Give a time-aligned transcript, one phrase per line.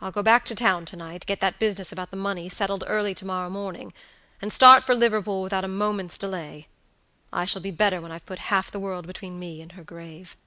[0.00, 3.14] I'll go back to town to night, get that business about the money settled early
[3.14, 3.92] to morrow morning,
[4.40, 6.68] and start for Liverpool without a moment's delay.
[7.34, 10.38] I shall be better when I've put half the world between me and her grave."